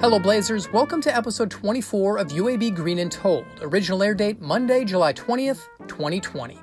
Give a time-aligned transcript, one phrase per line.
[0.00, 0.72] Hello, Blazers.
[0.72, 3.44] Welcome to episode 24 of UAB Green and Told.
[3.60, 6.58] Original air date Monday, July 20th, 2020.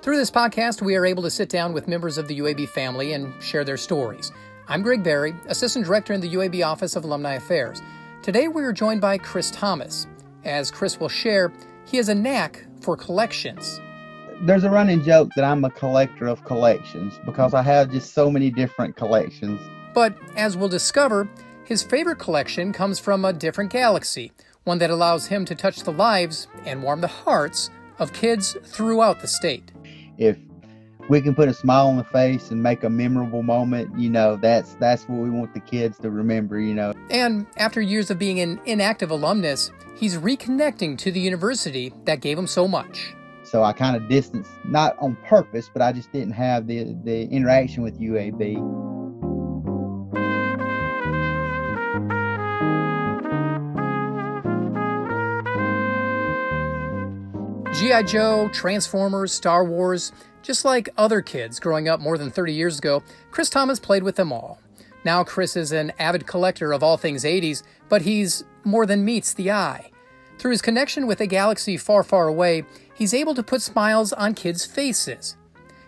[0.00, 3.12] Through this podcast, we are able to sit down with members of the UAB family
[3.12, 4.32] and share their stories.
[4.66, 7.82] I'm Greg Berry, Assistant Director in the UAB Office of Alumni Affairs.
[8.22, 10.06] Today, we are joined by Chris Thomas.
[10.44, 11.52] As Chris will share,
[11.84, 13.78] he has a knack for collections.
[14.40, 18.30] There's a running joke that I'm a collector of collections because I have just so
[18.30, 19.60] many different collections.
[19.92, 21.28] But as we'll discover,
[21.70, 24.32] his favorite collection comes from a different galaxy,
[24.64, 27.70] one that allows him to touch the lives and warm the hearts
[28.00, 29.70] of kids throughout the state.
[30.18, 30.36] If
[31.08, 34.34] we can put a smile on the face and make a memorable moment, you know,
[34.34, 36.92] that's that's what we want the kids to remember, you know.
[37.08, 42.36] And after years of being an inactive alumnus, he's reconnecting to the university that gave
[42.36, 43.14] him so much.
[43.44, 47.26] So I kind of distanced, not on purpose, but I just didn't have the the
[47.26, 48.89] interaction with UAB.
[57.80, 58.02] G.I.
[58.02, 63.02] Joe, Transformers, Star Wars, just like other kids growing up more than 30 years ago,
[63.30, 64.60] Chris Thomas played with them all.
[65.02, 69.32] Now, Chris is an avid collector of all things 80s, but he's more than meets
[69.32, 69.90] the eye.
[70.38, 72.64] Through his connection with a galaxy far, far away,
[72.94, 75.38] he's able to put smiles on kids' faces.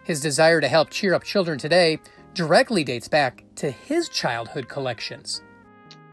[0.02, 2.00] His desire to help cheer up children today
[2.32, 5.42] directly dates back to his childhood collections.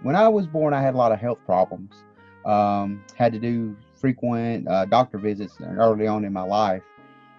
[0.02, 2.04] When I was born, I had a lot of health problems.
[2.44, 6.84] Um, had to do frequent uh, doctor visits early on in my life.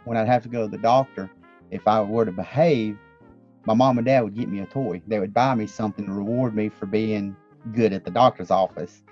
[0.05, 1.30] When I'd have to go to the doctor,
[1.70, 2.98] if I were to behave,
[3.64, 5.03] my mom and dad would get me a toy.
[5.06, 7.36] They would buy me something to reward me for being
[7.72, 9.03] good at the doctor's office.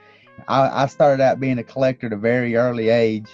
[0.47, 3.29] I, I started out being a collector at a very early age.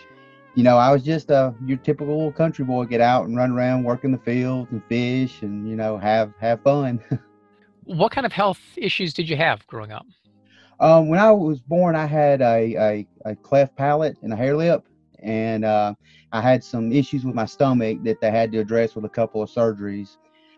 [0.54, 3.84] You know, I was just a your typical country boy, get out and run around,
[3.84, 7.02] work in the fields and fish, and you know, have have fun.
[7.84, 10.06] what kind of health issues did you have growing up?
[10.80, 14.56] Um, when I was born, I had a, a, a cleft palate and a hair
[14.56, 14.84] lip,
[15.20, 15.94] and uh,
[16.32, 19.42] I had some issues with my stomach that they had to address with a couple
[19.42, 20.16] of surgeries.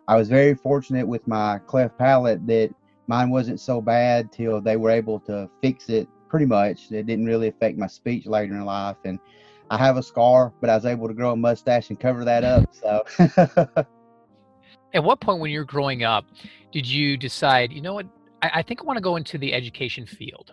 [0.09, 2.75] I was very fortunate with my cleft palate that
[3.07, 6.91] mine wasn't so bad till they were able to fix it pretty much.
[6.91, 9.19] It didn't really affect my speech later in life, and
[9.71, 12.45] I have a scar, but I was able to grow a mustache and cover that
[12.45, 12.73] up.
[12.73, 13.05] So.
[14.95, 16.25] At what point when you're growing up
[16.73, 18.07] did you decide, you know what,
[18.43, 20.53] I, I think I want to go into the education field.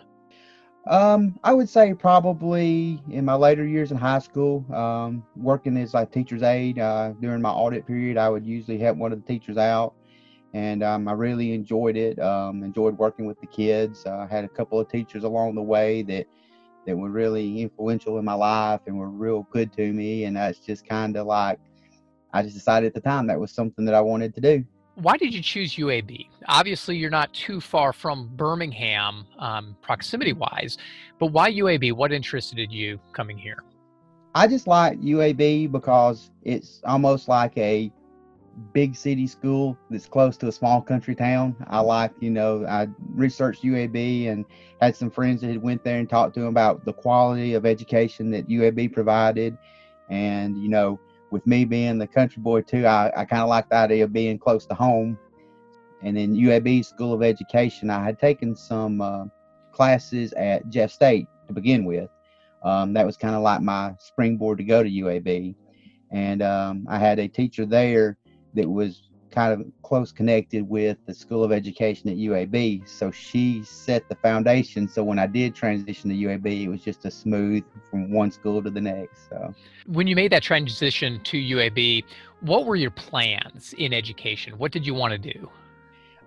[0.87, 5.93] Um, I would say probably in my later years in high school, um, working as
[5.93, 9.27] a teacher's aide uh, during my audit period, I would usually help one of the
[9.33, 9.93] teachers out,
[10.53, 12.19] and um, I really enjoyed it.
[12.19, 14.05] Um, enjoyed working with the kids.
[14.05, 16.25] Uh, I had a couple of teachers along the way that
[16.85, 20.59] that were really influential in my life and were real good to me, and that's
[20.59, 21.59] just kind of like
[22.33, 24.65] I just decided at the time that was something that I wanted to do
[24.95, 26.27] why did you choose UAB?
[26.47, 30.77] Obviously, you're not too far from Birmingham, um, proximity wise,
[31.19, 31.93] but why UAB?
[31.93, 33.63] What interested you coming here?
[34.35, 37.91] I just like UAB because it's almost like a
[38.71, 41.55] big city school that's close to a small country town.
[41.67, 44.45] I like, you know, I researched UAB and
[44.79, 47.65] had some friends that had went there and talked to them about the quality of
[47.65, 49.57] education that UAB provided.
[50.09, 50.99] And, you know,
[51.33, 54.13] with me being the country boy too, I, I kind of like the idea of
[54.13, 55.17] being close to home.
[56.03, 59.25] And then UAB School of Education, I had taken some uh,
[59.71, 62.07] classes at Jeff State to begin with.
[62.63, 65.55] Um, that was kind of like my springboard to go to UAB.
[66.11, 68.15] And um, I had a teacher there
[68.53, 72.87] that was kind of close connected with the School of Education at UAB.
[72.87, 74.87] So she set the foundation.
[74.87, 78.61] So when I did transition to UAB, it was just a smooth from one school
[78.61, 79.29] to the next.
[79.29, 79.53] So
[79.87, 82.05] when you made that transition to UAB,
[82.41, 84.57] what were your plans in education?
[84.57, 85.49] What did you want to do?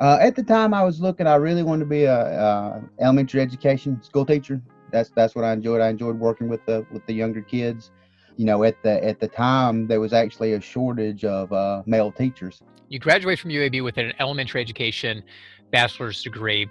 [0.00, 1.26] Uh, at the time, I was looking.
[1.26, 4.60] I really wanted to be a, a, elementary education school teacher.
[4.90, 5.80] That's that's what I enjoyed.
[5.80, 7.90] I enjoyed working with the with the younger kids
[8.36, 12.12] you know, at the at the time there was actually a shortage of uh, male
[12.12, 12.62] teachers.
[12.88, 15.24] You graduate from UAB with an elementary education
[15.72, 16.70] bachelor's degree.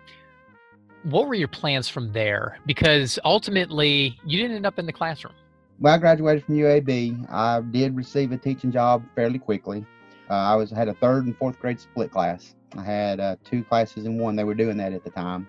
[1.04, 2.58] What were your plans from there?
[2.66, 5.34] Because ultimately, you didn't end up in the classroom.
[5.80, 9.86] When I graduated from UAB, I did receive a teaching job fairly quickly.
[10.30, 12.56] Uh, I was had a third and fourth grade split class.
[12.78, 14.38] I had uh, two classes in one.
[14.38, 15.48] They were doing that at the time,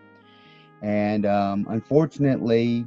[0.83, 2.87] and um, unfortunately,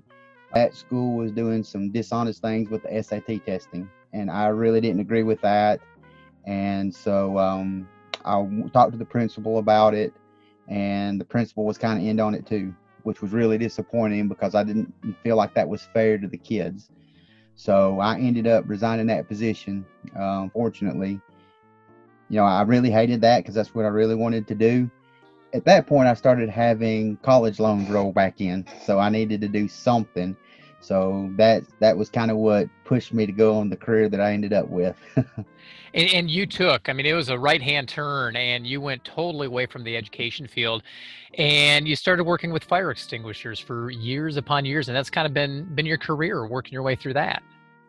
[0.54, 5.00] that school was doing some dishonest things with the SAT testing, and I really didn't
[5.00, 5.80] agree with that.
[6.50, 7.88] And so um,
[8.26, 8.44] I
[8.74, 10.12] talked to the principal about it,
[10.68, 12.74] and the principal was kind of end on it too,
[13.04, 14.92] which was really disappointing because I didn't
[15.24, 16.90] feel like that was fair to the kids.
[17.54, 19.86] So I ended up resigning that position.
[20.16, 21.22] Uh, unfortunately,
[22.30, 24.90] you know, I really hated that because that's what I really wanted to do.
[25.54, 29.48] at that point, I started having college loans roll back in, so I needed to
[29.48, 30.36] do something.
[30.82, 34.22] So that that was kind of what pushed me to go on the career that
[34.22, 34.96] I ended up with.
[35.16, 39.04] and, and, you took, I mean, it was a right hand turn, and you went
[39.04, 40.84] totally away from the education field,
[41.38, 45.34] and you started working with fire extinguishers for years upon years, and that's kind of
[45.34, 47.44] been been your career, working your way through that.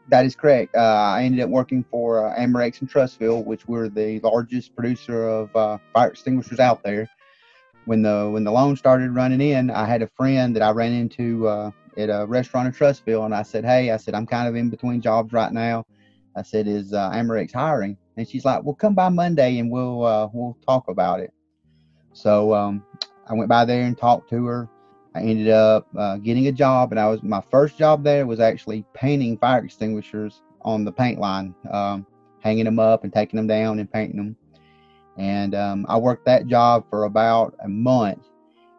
[0.09, 0.75] That is correct.
[0.75, 5.29] Uh, I ended up working for uh, Amerex in Trussville, which were the largest producer
[5.29, 7.09] of uh, fire extinguishers out there
[7.85, 10.93] when the when the loan started running in, I had a friend that I ran
[10.93, 14.49] into uh, at a restaurant in Trussville, and I said, "Hey, I said I'm kind
[14.49, 15.85] of in between jobs right now."
[16.37, 20.05] I said, "Is uh, Amerex hiring?" And she's like, "Well, come by Monday and we'll
[20.05, 21.33] uh, we'll talk about it."
[22.13, 22.85] So um,
[23.29, 24.69] I went by there and talked to her.
[25.15, 28.41] I ended up uh, getting a job, and I was my first job there was
[28.41, 32.07] actually painting fire extinguishers on the paint line, um,
[32.41, 34.37] hanging them up and taking them down and painting them.
[35.17, 38.23] And um, I worked that job for about a month.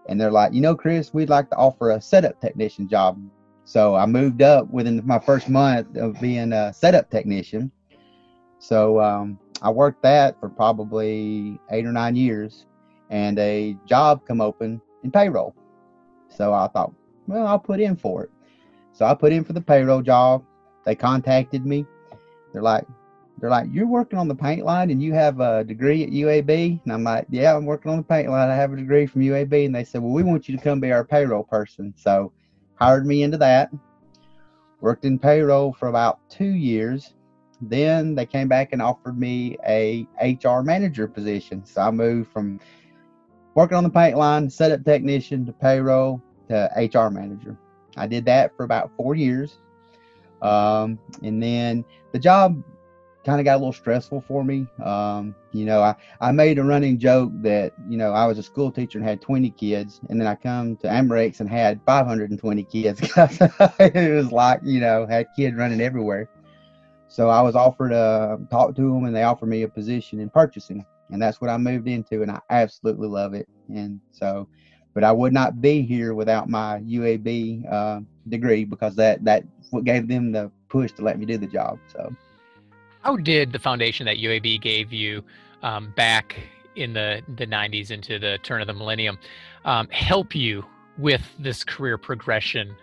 [0.09, 3.21] And they're like, you know, Chris, we'd like to offer a setup technician job.
[3.63, 7.71] So I moved up within my first month of being a setup technician.
[8.59, 12.65] So um, I worked that for probably eight or nine years,
[13.09, 15.55] and a job come open in payroll.
[16.29, 16.93] So I thought,
[17.27, 18.31] well, I'll put in for it.
[18.93, 20.43] So I put in for the payroll job.
[20.85, 21.85] They contacted me.
[22.51, 22.85] They're like,
[23.41, 26.81] they're like, You're working on the paint line and you have a degree at UAB?
[26.83, 28.49] And I'm like, Yeah, I'm working on the paint line.
[28.49, 29.65] I have a degree from UAB.
[29.65, 31.93] And they said, Well, we want you to come be our payroll person.
[31.97, 32.31] So
[32.75, 33.71] hired me into that.
[34.79, 37.15] Worked in payroll for about two years.
[37.61, 41.65] Then they came back and offered me a HR manager position.
[41.65, 42.59] So I moved from
[43.55, 47.57] working on the paint line, setup technician to payroll to HR manager.
[47.97, 49.57] I did that for about four years.
[50.41, 52.63] Um, and then the job
[53.23, 54.67] kind of got a little stressful for me.
[54.83, 58.43] Um, you know, I, I made a running joke that, you know, I was a
[58.43, 62.63] school teacher and had 20 kids, and then I come to Amerex and had 520
[62.63, 63.01] kids.
[63.17, 66.29] it was like, you know, had kids running everywhere.
[67.07, 70.29] So I was offered to talk to them, and they offered me a position in
[70.29, 73.47] purchasing, and that's what I moved into, and I absolutely love it.
[73.69, 74.47] And so,
[74.93, 79.83] but I would not be here without my UAB uh, degree because that that what
[79.83, 81.77] gave them the push to let me do the job.
[81.91, 82.15] So.
[83.01, 85.23] How did the foundation that UAB gave you
[85.63, 86.39] um, back
[86.75, 89.17] in the, the 90s into the turn of the millennium
[89.65, 90.63] um, help you
[90.97, 92.75] with this career progression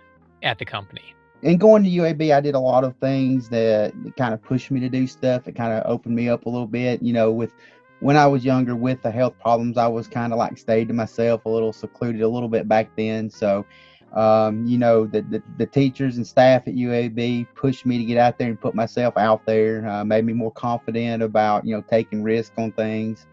[0.42, 1.14] at the company?
[1.42, 4.80] In going to UAB, I did a lot of things that kind of pushed me
[4.80, 5.46] to do stuff.
[5.46, 7.00] It kind of opened me up a little bit.
[7.00, 7.52] You know, with
[8.00, 10.94] when I was younger, with the health problems, I was kind of like stayed to
[10.94, 13.30] myself, a little secluded, a little bit back then.
[13.30, 13.64] So
[14.12, 18.16] um, you know, the, the, the, teachers and staff at UAB pushed me to get
[18.16, 21.82] out there and put myself out there, uh, made me more confident about, you know,
[21.82, 23.26] taking risk on things.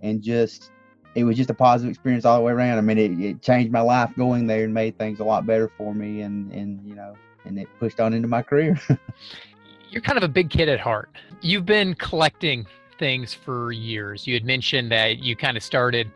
[0.00, 0.70] And just,
[1.14, 2.78] it was just a positive experience all the way around.
[2.78, 5.70] I mean, it, it changed my life going there and made things a lot better
[5.76, 6.22] for me.
[6.22, 7.14] And, and you know,
[7.44, 8.80] and it pushed on into my career.
[9.90, 11.10] You're kind of a big kid at heart.
[11.42, 12.66] You've been collecting
[12.98, 14.26] things for years.
[14.26, 16.10] You had mentioned that you kind of started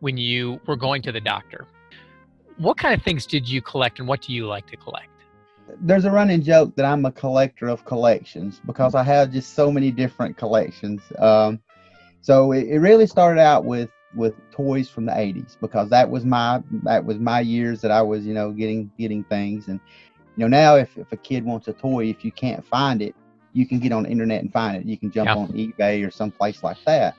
[0.00, 1.66] when you were going to the doctor
[2.58, 5.08] what kind of things did you collect and what do you like to collect?
[5.80, 9.70] There's a running joke that I'm a collector of collections because I have just so
[9.70, 11.02] many different collections.
[11.18, 11.60] Um,
[12.20, 16.24] so it, it really started out with with toys from the 80s because that was
[16.24, 19.68] my that was my years that I was you know getting getting things.
[19.68, 19.80] And
[20.36, 23.14] you know now if, if a kid wants a toy if you can't find it
[23.52, 24.84] you can get on the internet and find it.
[24.84, 27.16] You can jump on ebay or someplace like that.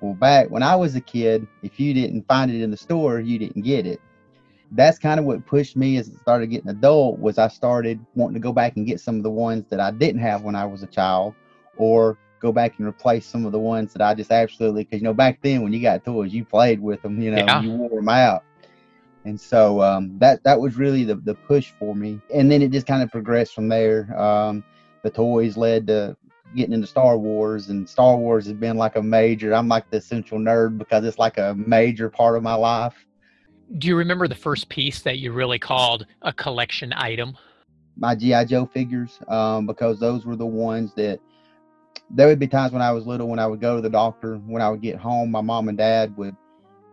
[0.00, 3.20] Well back when I was a kid if you didn't find it in the store
[3.20, 4.00] you didn't get it
[4.72, 8.34] that's kind of what pushed me as I started getting adult was I started wanting
[8.34, 10.64] to go back and get some of the ones that I didn't have when I
[10.64, 11.34] was a child
[11.76, 15.04] or go back and replace some of the ones that I just absolutely because you
[15.04, 17.60] know back then when you got toys you played with them you know yeah.
[17.60, 18.44] you wore them out.
[19.24, 22.20] And so um, that that was really the, the push for me.
[22.32, 24.16] And then it just kind of progressed from there.
[24.16, 24.62] Um,
[25.02, 26.16] the toys led to
[26.54, 29.98] getting into Star Wars and Star Wars has been like a major I'm like the
[29.98, 33.05] essential nerd because it's like a major part of my life
[33.78, 37.36] do you remember the first piece that you really called a collection item?
[37.96, 41.18] My GI Joe figures, um, because those were the ones that
[42.10, 44.36] there would be times when I was little when I would go to the doctor.
[44.36, 46.36] When I would get home, my mom and dad would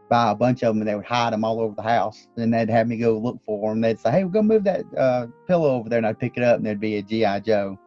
[0.10, 2.28] buy a bunch of them and they would hide them all over the house.
[2.38, 3.82] And they'd have me go look for them.
[3.82, 6.44] They'd say, "Hey, we're gonna move that uh, pillow over there," and I'd pick it
[6.44, 7.78] up and there'd be a GI Joe.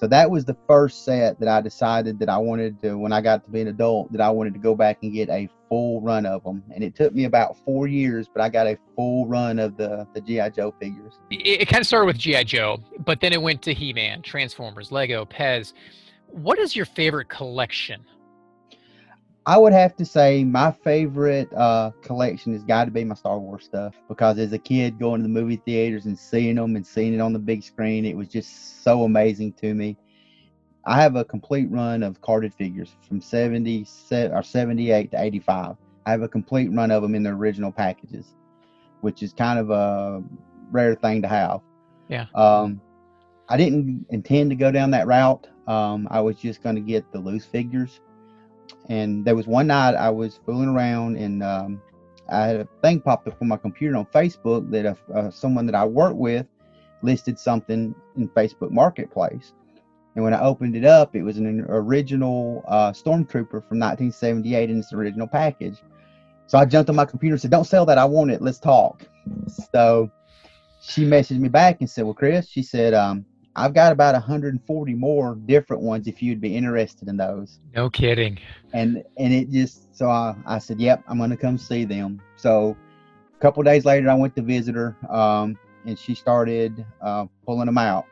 [0.00, 3.20] So that was the first set that I decided that I wanted to, when I
[3.20, 6.00] got to be an adult, that I wanted to go back and get a full
[6.00, 6.64] run of them.
[6.74, 10.06] And it took me about four years, but I got a full run of the,
[10.14, 10.48] the G.I.
[10.48, 11.18] Joe figures.
[11.30, 12.44] It, it kind of started with G.I.
[12.44, 15.74] Joe, but then it went to He Man, Transformers, Lego, Pez.
[16.28, 18.02] What is your favorite collection?
[19.46, 23.38] I would have to say my favorite uh, collection has got to be my Star
[23.38, 26.86] Wars stuff because as a kid going to the movie theaters and seeing them and
[26.86, 29.96] seeing it on the big screen, it was just so amazing to me.
[30.84, 35.76] I have a complete run of carded figures from 70 or 78 to 85.
[36.06, 38.34] I have a complete run of them in the original packages,
[39.00, 40.22] which is kind of a
[40.70, 41.60] rare thing to have.
[42.08, 42.26] Yeah.
[42.34, 42.80] Um,
[43.48, 45.46] I didn't intend to go down that route.
[45.66, 48.00] Um, I was just going to get the loose figures
[48.88, 51.82] and there was one night I was fooling around and um,
[52.30, 55.66] I had a thing popped up on my computer on Facebook that a, uh, someone
[55.66, 56.46] that I work with
[57.02, 59.52] listed something in Facebook Marketplace.
[60.14, 64.78] And when I opened it up, it was an original uh, Stormtrooper from 1978 in
[64.78, 65.78] its original package.
[66.46, 67.96] So I jumped on my computer and said, Don't sell that.
[67.96, 68.42] I want it.
[68.42, 69.06] Let's talk.
[69.72, 70.10] So
[70.82, 73.24] she messaged me back and said, Well, Chris, she said, um,
[73.56, 77.58] I've got about 140 more different ones if you'd be interested in those.
[77.74, 78.38] No kidding.
[78.72, 82.22] And and it just so I, I said, yep, I'm gonna come see them.
[82.36, 82.76] So
[83.36, 87.66] a couple days later, I went to visit her, um, and she started uh, pulling
[87.66, 88.06] them out.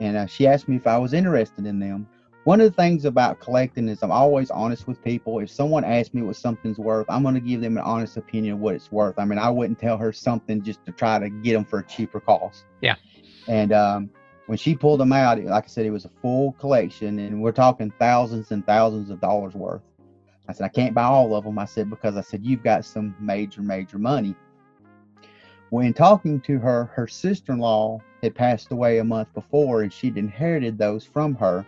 [0.00, 2.08] And uh, she asked me if I was interested in them.
[2.44, 5.40] One of the things about collecting is I'm always honest with people.
[5.40, 8.54] If someone asks me what something's worth, I'm going to give them an honest opinion
[8.54, 9.18] of what it's worth.
[9.18, 11.82] I mean, I wouldn't tell her something just to try to get them for a
[11.82, 12.64] cheaper cost.
[12.80, 12.94] Yeah.
[13.48, 14.10] And um,
[14.46, 17.52] when she pulled them out, like I said, it was a full collection, and we're
[17.52, 19.82] talking thousands and thousands of dollars worth.
[20.48, 21.58] I said, I can't buy all of them.
[21.58, 24.36] I said, because I said, you've got some major, major money.
[25.70, 29.92] When talking to her, her sister in law had passed away a month before, and
[29.92, 31.66] she'd inherited those from her.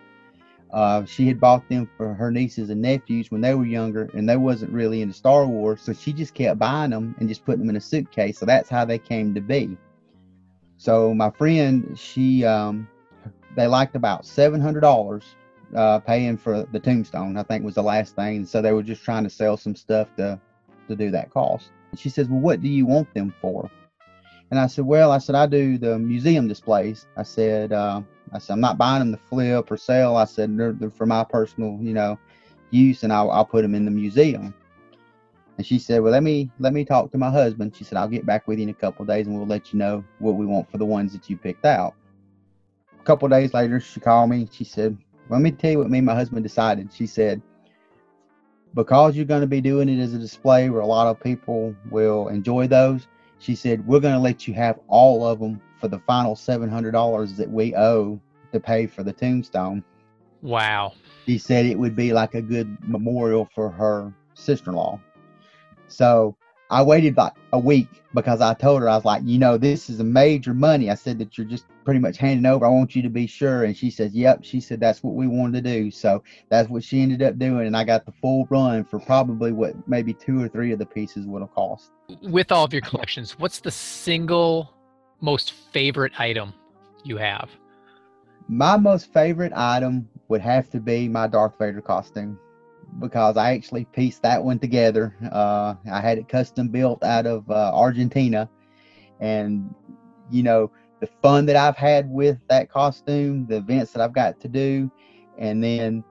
[0.71, 4.29] Uh, she had bought them for her nieces and nephews when they were younger, and
[4.29, 7.61] they wasn't really into Star Wars, so she just kept buying them and just putting
[7.61, 8.37] them in a suitcase.
[8.37, 9.77] So that's how they came to be.
[10.79, 12.87] So my friend, she um,
[13.57, 15.35] they liked about seven hundred dollars
[15.75, 17.35] uh, paying for the tombstone.
[17.35, 18.45] I think was the last thing.
[18.45, 20.39] So they were just trying to sell some stuff to
[20.87, 21.71] to do that cost.
[21.97, 23.69] She says, "Well, what do you want them for?"
[24.51, 28.39] And I said, "Well, I said I do the museum displays." I said, uh, "I
[28.39, 30.15] said I'm not buying them to flip or sell.
[30.15, 32.17] I said they're, they're for my personal, you know,
[32.71, 34.53] use, and I'll, I'll put them in the museum."
[35.59, 38.07] And she said, "Well, let me let me talk to my husband." She said, "I'll
[38.07, 40.45] get back with you in a couple days, and we'll let you know what we
[40.45, 41.95] want for the ones that you picked out."
[42.97, 44.47] A couple days later, she called me.
[44.53, 44.97] She said,
[45.27, 47.41] "Let me tell you what me and my husband decided." She said,
[48.73, 51.75] "Because you're going to be doing it as a display where a lot of people
[51.91, 55.89] will enjoy those," she said, "We're going to let you have all of them for
[55.89, 58.17] the final seven hundred dollars that we owe
[58.53, 59.83] to pay for the tombstone."
[60.41, 60.93] Wow.
[61.25, 65.01] She said it would be like a good memorial for her sister-in-law.
[65.89, 66.37] So
[66.71, 69.89] I waited like a week because I told her I was like, you know, this
[69.89, 70.91] is a major money.
[70.91, 72.63] I said that you're just pretty much handing over.
[72.63, 73.63] I want you to be sure.
[73.63, 74.43] And she says, yep.
[74.43, 75.89] She said that's what we wanted to do.
[75.89, 77.65] So that's what she ended up doing.
[77.65, 80.85] And I got the full run for probably what maybe two or three of the
[80.85, 81.91] pieces would have cost.
[82.21, 84.71] With all of your collections, what's the single
[85.21, 86.53] most favorite item
[87.03, 87.49] you have?
[88.47, 92.39] My most favorite item would have to be my Darth Vader costume
[92.99, 95.15] because I actually pieced that one together.
[95.31, 98.49] Uh, I had it custom built out of uh, Argentina,
[99.19, 99.73] and
[100.31, 104.39] you know the fun that I've had with that costume, the events that I've got
[104.41, 104.91] to do,
[105.37, 106.03] and then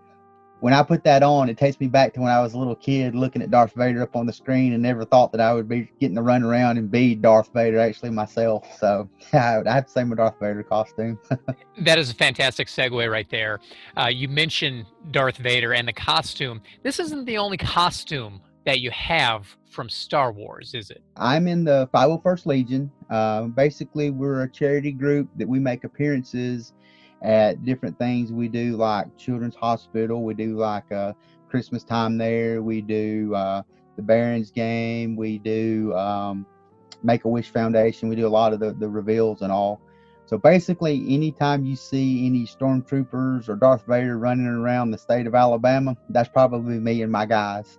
[0.60, 2.74] when I put that on, it takes me back to when I was a little
[2.74, 5.68] kid looking at Darth Vader up on the screen and never thought that I would
[5.68, 8.66] be getting to run around and be Darth Vader actually myself.
[8.78, 11.18] So I, I have to say my Darth Vader costume.
[11.78, 13.60] that is a fantastic segue right there.
[13.96, 16.60] Uh, you mentioned Darth Vader and the costume.
[16.82, 21.02] This isn't the only costume that you have from Star Wars, is it?
[21.16, 22.90] I'm in the 501st Legion.
[23.08, 26.72] Uh, basically, we're a charity group that we make appearances
[27.22, 30.22] at different things we do, like Children's Hospital.
[30.22, 31.12] We do like uh,
[31.48, 32.62] Christmas time there.
[32.62, 33.62] We do uh,
[33.96, 35.16] the Barons game.
[35.16, 36.46] We do um,
[37.02, 38.08] Make a Wish Foundation.
[38.08, 39.80] We do a lot of the, the reveals and all.
[40.26, 45.34] So basically, anytime you see any stormtroopers or Darth Vader running around the state of
[45.34, 47.78] Alabama, that's probably me and my guys.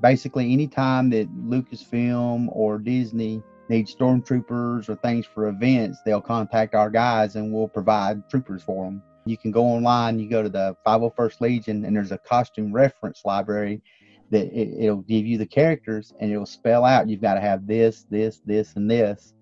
[0.00, 6.90] Basically, anytime that Lucasfilm or Disney need stormtroopers or things for events, they'll contact our
[6.90, 9.02] guys and we'll provide troopers for them.
[9.26, 13.22] You can go online, you go to the 501st Legion, and there's a costume reference
[13.24, 13.82] library
[14.30, 17.66] that it, will give you the characters and it'll spell out you've got to have
[17.66, 19.34] this, this, this, and this.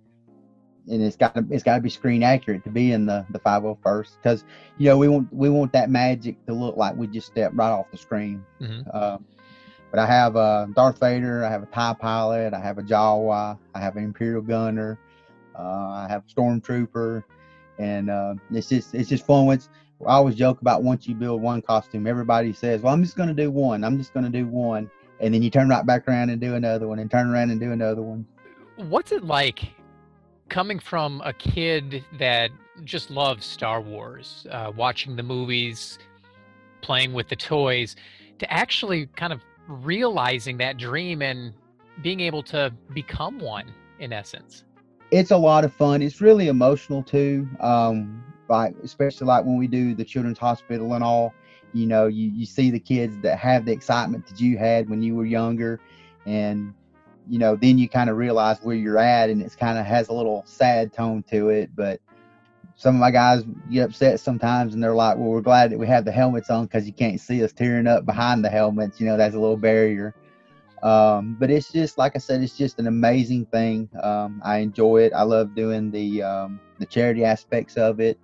[0.89, 3.41] And it's got to it's got to be screen accurate to be in the the
[3.41, 4.45] 501st because
[4.79, 7.73] you know we want we want that magic to look like we just stepped right
[7.73, 8.45] off the screen.
[8.61, 8.89] Mm-hmm.
[8.95, 9.19] Uh,
[9.91, 13.59] but I have a Darth Vader, I have a TIE pilot, I have a Jawa,
[13.75, 14.99] I have an Imperial gunner,
[15.59, 17.25] uh, I have a Stormtrooper,
[17.79, 19.47] and uh, it's just it's just fun.
[19.47, 19.69] Once
[20.07, 23.29] I always joke about once you build one costume, everybody says, "Well, I'm just going
[23.29, 23.85] to do one.
[23.85, 24.91] I'm just going to do one,"
[25.21, 27.61] and then you turn right back around and do another one, and turn around and
[27.61, 28.27] do another one.
[28.77, 29.71] What's it like
[30.49, 32.51] coming from a kid that
[32.85, 35.99] just loves Star Wars, uh, watching the movies,
[36.83, 37.97] playing with the toys,
[38.39, 41.53] to actually kind of realizing that dream and
[42.03, 44.65] being able to become one in essence?
[45.11, 46.03] It's a lot of fun.
[46.03, 47.49] It's really emotional too.
[47.61, 51.35] Um, like especially like when we do the children's hospital and all
[51.73, 55.03] you know you, you see the kids that have the excitement that you had when
[55.03, 55.81] you were younger
[56.27, 56.73] and
[57.29, 60.09] you know then you kind of realize where you're at and it's kind of has
[60.09, 62.01] a little sad tone to it but
[62.77, 65.87] some of my guys get upset sometimes and they're like well we're glad that we
[65.87, 69.07] have the helmets on because you can't see us tearing up behind the helmets you
[69.07, 70.15] know that's a little barrier
[70.83, 74.99] um, but it's just like i said it's just an amazing thing um, i enjoy
[74.99, 78.19] it i love doing the um, the charity aspects of it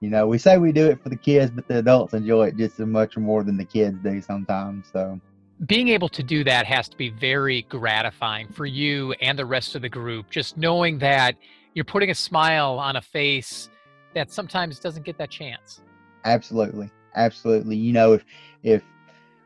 [0.00, 2.56] you know, we say we do it for the kids, but the adults enjoy it
[2.56, 4.86] just as much or more than the kids do sometimes.
[4.92, 5.20] So
[5.66, 9.74] being able to do that has to be very gratifying for you and the rest
[9.74, 10.30] of the group.
[10.30, 11.36] Just knowing that
[11.74, 13.68] you're putting a smile on a face
[14.14, 15.82] that sometimes doesn't get that chance.
[16.24, 16.90] Absolutely.
[17.14, 17.76] Absolutely.
[17.76, 18.24] You know, if
[18.62, 18.82] if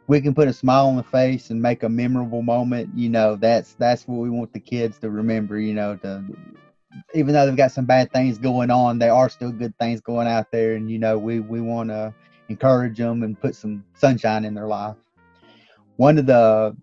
[0.07, 3.37] we can put a smile on the face and make a memorable moment, you know,
[3.37, 6.25] that's that's what we want the kids to remember, you know, to
[7.15, 10.29] even though they've got some bad things going on, there are still good things going
[10.29, 12.15] out there, and you know we we want to
[12.49, 14.97] encourage them and put some sunshine in their life.
[15.97, 16.77] One of the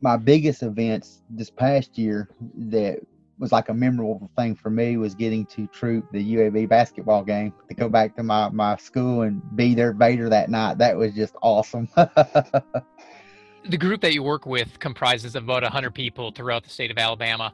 [0.00, 2.98] my biggest events this past year that
[3.38, 7.52] was like a memorable thing for me was getting to troop the UAB basketball game
[7.68, 10.78] to go back to my, my school and be their Vader that night.
[10.78, 11.88] That was just awesome.
[11.96, 16.98] the group that you work with comprises of about 100 people throughout the state of
[16.98, 17.52] Alabama.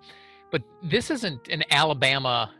[0.50, 2.50] But this isn't an Alabama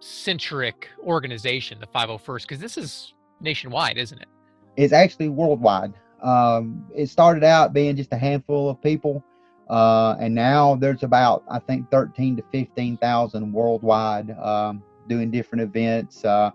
[0.00, 4.28] centric organization, the 501st, because this is nationwide, isn't it?
[4.76, 5.94] It's actually worldwide.
[6.22, 9.24] Um, it started out being just a handful of people,
[9.68, 16.24] uh, and now there's about I think 13 to 15,000 worldwide um, doing different events.
[16.24, 16.50] Uh,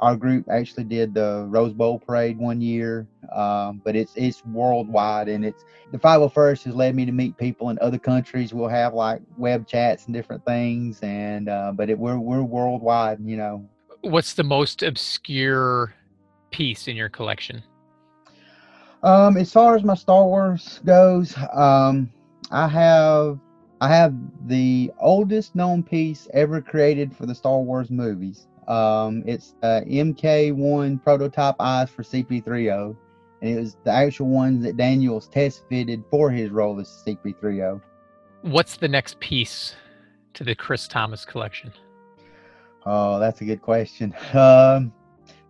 [0.00, 5.28] our group actually did the Rose Bowl parade one year, um, but it's it's worldwide,
[5.28, 8.52] and it's the 501st has led me to meet people in other countries.
[8.52, 13.20] We'll have like web chats and different things, and uh, but it, we're we're worldwide,
[13.24, 13.66] you know.
[14.02, 15.94] What's the most obscure
[16.50, 17.62] piece in your collection?
[19.02, 22.10] Um, as far as my Star Wars goes, um,
[22.50, 23.38] I have
[23.80, 24.14] I have
[24.46, 28.46] the oldest known piece ever created for the Star Wars movies.
[28.68, 32.96] Um, it's uh, MK1 prototype eyes for C-3PO,
[33.42, 37.80] and it was the actual ones that Daniels test fitted for his role as C-3PO.
[38.42, 39.74] What's the next piece
[40.34, 41.72] to the Chris Thomas collection?
[42.86, 44.14] Oh, that's a good question.
[44.32, 44.92] Um,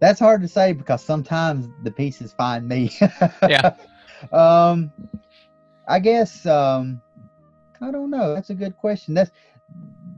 [0.01, 2.91] that's hard to say because sometimes the pieces find me.
[3.49, 3.75] yeah.
[4.33, 4.91] Um,
[5.87, 7.01] I guess um,
[7.81, 8.35] I don't know.
[8.35, 9.15] That's a good question.
[9.15, 9.31] That's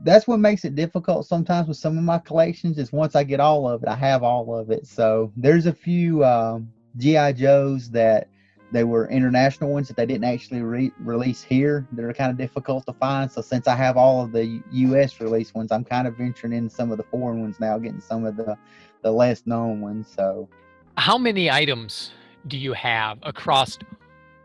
[0.03, 3.39] that's what makes it difficult sometimes with some of my collections is once I get
[3.39, 4.87] all of it, I have all of it.
[4.87, 8.29] So there's a few um, GI Joes that
[8.71, 12.37] they were international ones that they didn't actually re- release here that are kind of
[12.37, 13.31] difficult to find.
[13.31, 15.19] So since I have all of the U.S.
[15.19, 18.25] release ones, I'm kind of venturing in some of the foreign ones now, getting some
[18.25, 18.57] of the
[19.01, 20.07] the less known ones.
[20.13, 20.49] So,
[20.97, 22.11] how many items
[22.47, 23.77] do you have across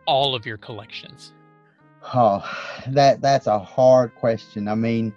[0.06, 1.32] all of your collections?
[2.12, 2.44] Oh,
[2.88, 4.68] that that's a hard question.
[4.68, 5.14] I mean,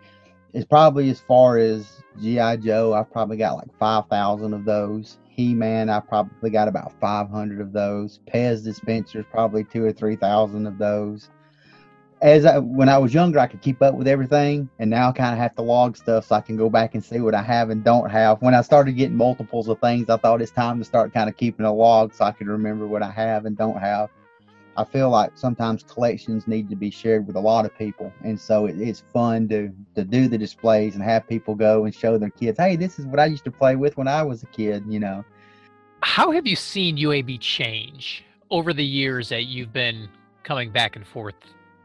[0.53, 2.93] it's probably as far as GI Joe.
[2.93, 5.17] I've probably got like five thousand of those.
[5.27, 8.19] He Man, I probably got about five hundred of those.
[8.33, 11.29] Pez dispensers, probably two or three thousand of those.
[12.19, 15.11] As I, when I was younger, I could keep up with everything, and now I
[15.11, 17.43] kind of have to log stuff so I can go back and see what I
[17.43, 18.41] have and don't have.
[18.41, 21.37] When I started getting multiples of things, I thought it's time to start kind of
[21.37, 24.09] keeping a log so I can remember what I have and don't have.
[24.77, 28.39] I feel like sometimes collections need to be shared with a lot of people, and
[28.39, 32.17] so it, it's fun to to do the displays and have people go and show
[32.19, 34.45] their kids, hey, this is what I used to play with when I was a
[34.47, 35.25] kid, you know.
[36.03, 40.07] How have you seen UAB change over the years that you've been
[40.43, 41.35] coming back and forth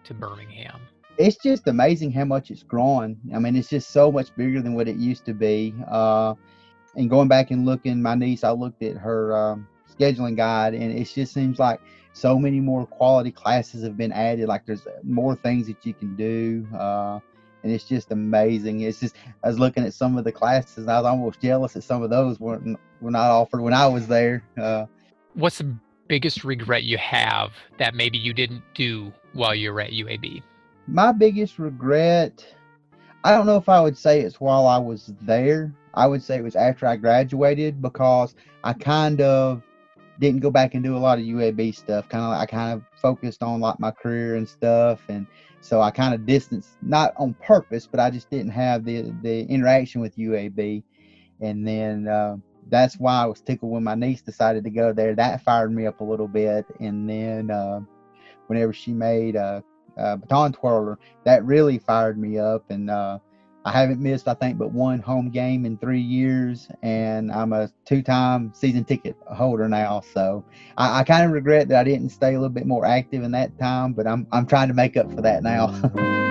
[0.05, 0.81] to Birmingham?
[1.17, 3.17] It's just amazing how much it's grown.
[3.35, 5.75] I mean, it's just so much bigger than what it used to be.
[5.89, 6.35] Uh,
[6.95, 10.93] and going back and looking, my niece, I looked at her um, scheduling guide, and
[10.93, 11.81] it just seems like
[12.13, 14.49] so many more quality classes have been added.
[14.49, 16.67] Like there's more things that you can do.
[16.77, 17.21] Uh,
[17.63, 18.81] and it's just amazing.
[18.81, 21.75] It's just I was looking at some of the classes, and I was almost jealous
[21.75, 24.43] that some of those weren't were not offered when I was there.
[24.61, 24.87] Uh,
[25.35, 25.75] What's the
[26.09, 30.43] biggest regret you have that maybe you didn't do while you were at UAB?
[30.87, 32.45] My biggest regret,
[33.25, 35.73] I don't know if I would say it's while I was there.
[35.95, 39.63] I would say it was after I graduated because I kind of
[40.23, 42.09] didn't go back and do a lot of UAB stuff.
[42.09, 45.27] Kind of, I kind of focused on like my career and stuff, and
[45.61, 49.41] so I kind of distanced, not on purpose, but I just didn't have the the
[49.43, 50.85] interaction with UAB,
[51.41, 52.37] and then uh,
[52.69, 55.17] that's why I was tickled when my niece decided to go there.
[55.17, 57.81] That fired me up a little bit, and then uh,
[58.47, 59.65] whenever she made a,
[59.97, 63.19] a baton twirler, that really fired me up, and uh,
[63.65, 67.71] I haven't missed, I think, but one home game in three years, and I'm a
[67.85, 70.03] two-time season ticket holder now.
[70.13, 70.45] So
[70.77, 73.31] I, I kind of regret that I didn't stay a little bit more active in
[73.33, 75.69] that time, but I'm I'm trying to make up for that now.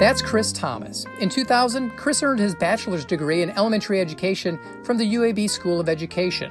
[0.00, 1.04] That's Chris Thomas.
[1.18, 5.90] In 2000, Chris earned his bachelor's degree in elementary education from the UAB School of
[5.90, 6.50] Education.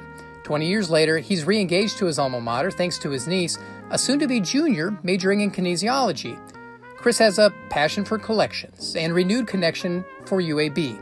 [0.50, 3.56] 20 years later, he's re engaged to his alma mater thanks to his niece,
[3.90, 6.36] a soon to be junior majoring in kinesiology.
[6.96, 11.00] Chris has a passion for collections and renewed connection for UAB.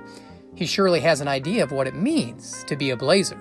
[0.55, 3.41] He surely has an idea of what it means to be a Blazer.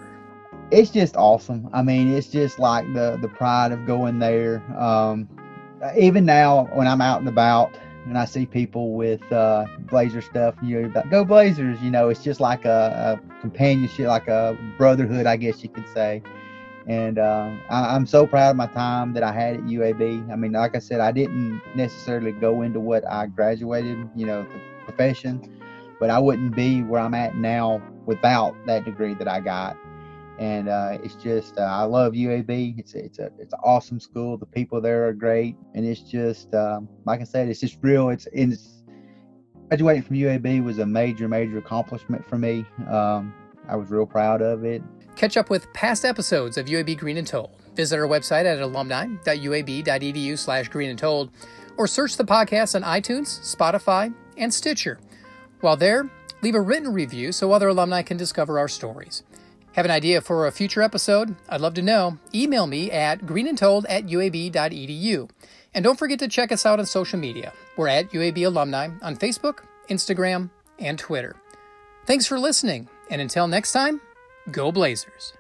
[0.72, 1.70] It's just awesome.
[1.74, 4.64] I mean, it's just like the the pride of going there.
[4.80, 5.28] Um,
[5.98, 10.56] even now, when I'm out and about, and I see people with uh, Blazer stuff,
[10.62, 11.82] you know, go Blazers.
[11.82, 15.88] You know, it's just like a, a, companionship, like a brotherhood, I guess you could
[15.94, 16.22] say.
[16.88, 20.32] And uh, I, am so proud of my time that I had at UAB.
[20.32, 24.44] I mean, like I said, I didn't necessarily go into what I graduated, you know,
[24.44, 25.42] the profession,
[26.00, 29.76] but I wouldn't be where I'm at now without that degree that I got
[30.40, 32.80] and uh, it's just uh, I love UAB.
[32.80, 34.38] It's it's a it's an awesome school.
[34.38, 38.10] The people there are great, and it's just um, like I said, it's just real.
[38.10, 38.84] It's it's
[39.70, 42.66] graduating from UAB was a major major accomplishment for me.
[42.90, 43.34] Um,
[43.68, 44.82] I was real proud of it.
[45.16, 47.50] Catch up with past episodes of UAB Green and Told.
[47.76, 51.30] Visit our website at alumni.uab.edu slash green and
[51.78, 55.00] or search the podcast on iTunes, Spotify, and Stitcher.
[55.62, 56.10] While there,
[56.42, 59.24] leave a written review so other alumni can discover our stories.
[59.78, 61.36] Have an idea for a future episode?
[61.50, 62.18] I'd love to know.
[62.34, 65.30] Email me at greenandtold at uab.edu.
[65.76, 67.54] And don't forget to check us out on social media.
[67.78, 71.36] We're at UAB Alumni on Facebook, Instagram, and Twitter.
[72.08, 74.02] Thanks for listening, and until next time,
[74.50, 75.37] go Blazers.